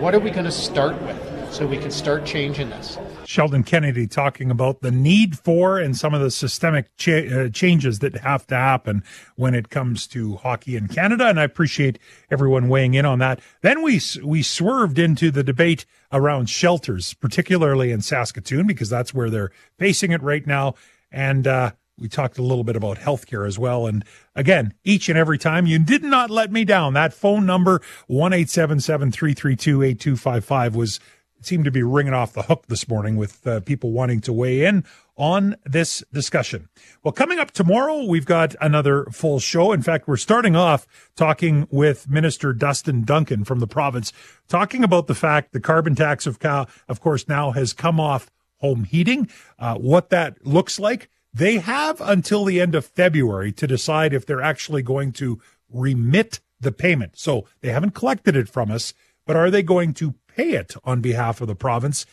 What 0.00 0.14
are 0.14 0.20
we 0.20 0.30
going 0.30 0.44
to 0.44 0.52
start 0.52 1.00
with 1.02 1.52
so 1.54 1.66
we 1.66 1.78
can 1.78 1.90
start 1.90 2.26
changing 2.26 2.68
this? 2.68 2.98
Sheldon 3.32 3.62
Kennedy 3.62 4.06
talking 4.06 4.50
about 4.50 4.82
the 4.82 4.90
need 4.90 5.38
for 5.38 5.78
and 5.78 5.96
some 5.96 6.12
of 6.12 6.20
the 6.20 6.30
systemic 6.30 6.94
cha- 6.98 7.12
uh, 7.12 7.48
changes 7.48 8.00
that 8.00 8.16
have 8.16 8.46
to 8.48 8.54
happen 8.54 9.02
when 9.36 9.54
it 9.54 9.70
comes 9.70 10.06
to 10.08 10.36
hockey 10.36 10.76
in 10.76 10.86
Canada. 10.86 11.28
And 11.28 11.40
I 11.40 11.44
appreciate 11.44 11.98
everyone 12.30 12.68
weighing 12.68 12.92
in 12.92 13.06
on 13.06 13.20
that. 13.20 13.40
Then 13.62 13.82
we, 13.82 14.02
we 14.22 14.42
swerved 14.42 14.98
into 14.98 15.30
the 15.30 15.42
debate 15.42 15.86
around 16.12 16.50
shelters, 16.50 17.14
particularly 17.14 17.90
in 17.90 18.02
Saskatoon, 18.02 18.66
because 18.66 18.90
that's 18.90 19.14
where 19.14 19.30
they're 19.30 19.50
facing 19.78 20.12
it 20.12 20.22
right 20.22 20.46
now. 20.46 20.74
And, 21.10 21.46
uh, 21.46 21.70
we 21.98 22.08
talked 22.08 22.36
a 22.36 22.42
little 22.42 22.64
bit 22.64 22.74
about 22.74 22.98
healthcare 22.98 23.46
as 23.46 23.58
well. 23.58 23.86
And 23.86 24.04
again, 24.34 24.74
each 24.82 25.08
and 25.08 25.16
every 25.16 25.38
time 25.38 25.66
you 25.66 25.78
did 25.78 26.02
not 26.02 26.30
let 26.30 26.50
me 26.50 26.64
down. 26.64 26.94
That 26.94 27.14
phone 27.14 27.46
number, 27.46 27.80
one 28.08 28.32
eight 28.32 28.50
seven 28.50 28.80
seven 28.80 29.12
three 29.12 29.34
three 29.34 29.56
two 29.56 29.82
eight 29.82 30.00
two 30.00 30.16
five 30.16 30.44
five 30.44 30.74
was 30.74 30.98
seemed 31.44 31.64
to 31.64 31.70
be 31.70 31.82
ringing 31.82 32.14
off 32.14 32.32
the 32.32 32.42
hook 32.42 32.66
this 32.68 32.88
morning 32.88 33.16
with 33.16 33.46
uh, 33.46 33.60
people 33.60 33.92
wanting 33.92 34.20
to 34.22 34.32
weigh 34.32 34.64
in 34.64 34.84
on 35.16 35.56
this 35.64 36.02
discussion. 36.12 36.68
Well, 37.02 37.12
coming 37.12 37.38
up 37.38 37.50
tomorrow, 37.50 38.04
we've 38.04 38.26
got 38.26 38.54
another 38.60 39.04
full 39.06 39.38
show. 39.38 39.72
In 39.72 39.82
fact, 39.82 40.08
we're 40.08 40.16
starting 40.16 40.56
off 40.56 40.86
talking 41.16 41.68
with 41.70 42.08
Minister 42.08 42.52
Dustin 42.52 43.04
Duncan 43.04 43.44
from 43.44 43.60
the 43.60 43.66
province, 43.66 44.12
talking 44.48 44.82
about 44.82 45.06
the 45.06 45.14
fact 45.14 45.52
the 45.52 45.60
carbon 45.60 45.94
tax 45.94 46.26
of 46.26 46.38
Cal, 46.38 46.68
of 46.88 47.00
course, 47.00 47.28
now 47.28 47.50
has 47.50 47.72
come 47.72 48.00
off 48.00 48.30
home 48.58 48.84
heating, 48.84 49.28
uh, 49.58 49.74
what 49.74 50.10
that 50.10 50.46
looks 50.46 50.78
like. 50.78 51.08
They 51.34 51.58
have 51.58 52.00
until 52.00 52.44
the 52.44 52.60
end 52.60 52.74
of 52.74 52.86
February 52.86 53.52
to 53.52 53.66
decide 53.66 54.12
if 54.12 54.24
they're 54.26 54.42
actually 54.42 54.82
going 54.82 55.12
to 55.12 55.40
remit 55.70 56.40
the 56.60 56.72
payment. 56.72 57.18
So 57.18 57.46
they 57.60 57.70
haven't 57.70 57.94
collected 57.94 58.36
it 58.36 58.48
from 58.48 58.70
us, 58.70 58.94
but 59.26 59.36
are 59.36 59.50
they 59.50 59.62
going 59.62 59.94
to 59.94 60.14
pay 60.36 60.52
it 60.52 60.74
on 60.84 61.00
behalf 61.00 61.40
of 61.40 61.48
the 61.48 61.54
province. 61.54 62.06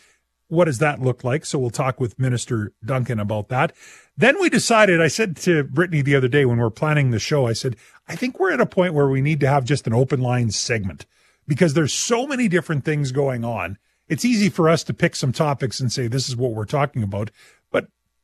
What 0.48 0.66
does 0.66 0.80
that 0.80 1.02
look 1.02 1.24
like? 1.24 1.46
So 1.46 1.60
we'll 1.60 1.70
talk 1.70 2.00
with 2.00 2.20
Minister 2.20 2.74
Duncan 2.84 3.20
about 3.20 3.50
that. 3.50 3.74
Then 4.18 4.40
we 4.42 4.50
decided, 4.50 5.02
I 5.02 5.08
said 5.08 5.38
to 5.38 5.64
Brittany 5.64 6.02
the 6.02 6.16
other 6.16 6.28
day 6.28 6.46
when 6.46 6.58
we 6.58 6.64
are 6.64 6.72
planning 6.72 7.12
the 7.12 7.20
show, 7.20 7.48
I 7.48 7.54
said, 7.54 7.76
I 8.08 8.16
think 8.16 8.40
we're 8.40 8.52
at 8.52 8.62
a 8.62 8.66
point 8.66 8.94
where 8.94 9.08
we 9.08 9.22
need 9.22 9.40
to 9.42 9.48
have 9.48 9.64
just 9.64 9.88
an 9.88 9.94
open 9.94 10.22
line 10.22 10.50
segment 10.52 11.06
because 11.48 11.74
there's 11.74 11.94
so 11.94 12.26
many 12.26 12.48
different 12.48 12.84
things 12.84 13.12
going 13.12 13.46
on. 13.46 13.78
It's 14.08 14.26
easy 14.26 14.50
for 14.50 14.68
us 14.68 14.84
to 14.86 14.94
pick 14.94 15.16
some 15.16 15.32
topics 15.32 15.80
and 15.80 15.92
say, 15.92 16.08
this 16.08 16.28
is 16.28 16.36
what 16.36 16.54
we're 16.54 16.66
talking 16.66 17.04
about 17.04 17.30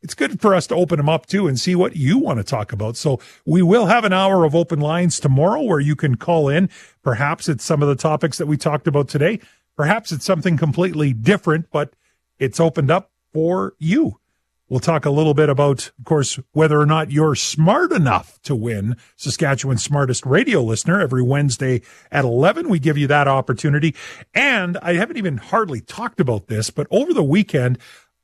it's 0.02 0.14
good 0.14 0.40
for 0.40 0.54
us 0.54 0.68
to 0.68 0.76
open 0.76 0.98
them 0.98 1.10
up 1.10 1.26
too 1.26 1.48
and 1.48 1.60
see 1.60 1.76
what 1.76 1.96
you 1.96 2.18
want 2.20 2.38
to 2.38 2.44
talk 2.44 2.72
about. 2.72 2.98
So 2.98 3.20
we 3.46 3.62
will 3.62 3.88
have 3.88 4.06
an 4.06 4.14
hour 4.14 4.46
of 4.46 4.56
open 4.56 4.80
lines 4.80 5.20
tomorrow 5.20 5.62
where 5.62 5.80
you 5.80 5.96
can 5.96 6.16
call 6.16 6.50
in. 6.50 6.70
Perhaps 7.04 7.50
it's 7.50 7.64
some 7.64 7.82
of 7.82 7.88
the 7.88 7.96
topics 7.96 8.38
that 8.38 8.46
we 8.46 8.58
talked 8.58 8.88
about 8.88 9.08
today. 9.08 9.40
Perhaps 9.76 10.12
it's 10.12 10.26
something 10.26 10.58
completely 10.58 11.12
different, 11.12 11.72
but 11.72 11.94
it's 12.40 12.60
opened 12.60 12.92
up 12.92 13.12
for 13.34 13.74
you. 13.80 14.20
We'll 14.68 14.80
talk 14.80 15.06
a 15.06 15.12
little 15.12 15.36
bit 15.36 15.48
about, 15.48 15.92
of 16.00 16.06
course, 16.06 16.40
whether 16.54 16.80
or 16.80 16.88
not 16.88 17.12
you're 17.12 17.36
smart 17.36 17.92
enough 17.92 18.42
to 18.44 18.56
win 18.56 18.98
Saskatchewan's 19.16 19.84
smartest 19.84 20.26
radio 20.26 20.64
listener 20.64 21.00
every 21.00 21.22
Wednesday 21.22 21.84
at 22.12 22.26
11. 22.26 22.68
We 22.68 22.80
give 22.80 22.98
you 22.98 23.06
that 23.08 23.28
opportunity. 23.28 23.94
And 24.34 24.80
I 24.82 24.94
haven't 24.94 25.18
even 25.18 25.38
hardly 25.38 25.82
talked 25.82 26.20
about 26.20 26.48
this, 26.48 26.72
but 26.72 26.88
over 26.90 27.14
the 27.14 27.24
weekend, 27.24 27.78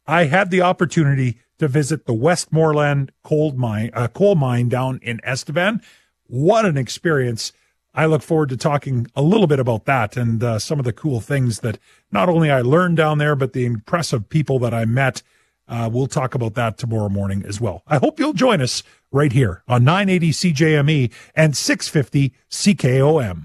I 0.08 0.26
had 0.26 0.50
the 0.50 0.62
opportunity 0.62 1.38
to 1.62 1.68
visit 1.68 2.08
the 2.08 2.14
Westmoreland 2.14 3.12
coal 3.24 3.52
mine, 3.52 3.92
uh, 3.94 4.08
coal 4.08 4.34
mine 4.34 4.68
down 4.68 5.00
in 5.04 5.22
Estevan. 5.24 5.80
What 6.26 6.66
an 6.66 6.76
experience. 6.76 7.54
I 7.94 8.08
look 8.08 8.24
forward 8.24 8.50
to 8.50 8.58
talking 8.58 9.06
a 9.16 9.22
little 9.22 9.46
bit 9.46 9.60
about 9.60 9.86
that 9.86 10.18
and 10.18 10.44
uh, 10.44 10.58
some 10.58 10.80
of 10.80 10.86
the 10.86 10.94
cool 10.94 11.20
things 11.20 11.60
that 11.60 11.78
not 12.12 12.30
only 12.30 12.50
I 12.50 12.62
learned 12.62 12.98
down 12.98 13.20
there, 13.20 13.36
but 13.36 13.54
the 13.54 13.66
impressive 13.66 14.28
people 14.28 14.58
that 14.58 14.74
I 14.74 14.86
met. 14.86 15.22
Uh, 15.68 15.88
we'll 15.94 16.08
talk 16.08 16.34
about 16.34 16.56
that 16.56 16.80
tomorrow 16.80 17.10
morning 17.10 17.44
as 17.48 17.62
well. 17.62 17.84
I 17.86 17.98
hope 17.98 18.20
you'll 18.20 18.34
join 18.34 18.60
us 18.60 18.82
right 19.12 19.32
here 19.32 19.62
on 19.68 19.84
980 19.84 20.32
CJME 20.32 21.14
and 21.36 21.56
650 21.56 22.34
CKOM. 22.50 23.40